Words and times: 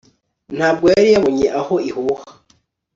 ntabwo 0.57 0.85
yari 0.93 1.09
yabonye 1.15 1.47
aho 1.59 1.75
ihuha 1.89 2.23